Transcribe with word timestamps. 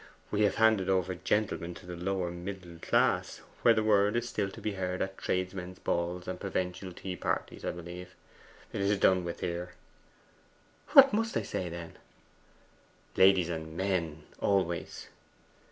'We 0.31 0.41
have 0.45 0.55
handed 0.55 0.89
over 0.89 1.13
"gentlemen" 1.13 1.75
to 1.75 1.85
the 1.85 1.95
lower 1.95 2.31
middle 2.31 2.79
class, 2.81 3.37
where 3.61 3.75
the 3.75 3.83
word 3.83 4.15
is 4.15 4.27
still 4.27 4.49
to 4.49 4.59
be 4.59 4.71
heard 4.71 4.99
at 4.99 5.15
tradesmen's 5.15 5.77
balls 5.77 6.27
and 6.27 6.39
provincial 6.39 6.91
tea 6.91 7.15
parties, 7.15 7.63
I 7.63 7.69
believe. 7.69 8.15
It 8.73 8.81
is 8.81 8.97
done 8.97 9.23
with 9.23 9.41
here.' 9.41 9.73
'What 10.93 11.13
must 11.13 11.37
I 11.37 11.43
say, 11.43 11.69
then?' 11.69 11.97
'"Ladies 13.15 13.49
and 13.49 13.77
MEN" 13.77 14.23
always. 14.39 15.09